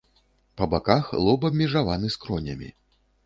Па 0.59 0.65
баках 0.71 1.11
лоб 1.27 1.45
абмежаваны 1.51 2.09
скронямі. 2.17 2.73